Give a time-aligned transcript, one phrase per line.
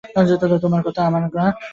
[0.61, 1.45] তোমার কথা, আমার না।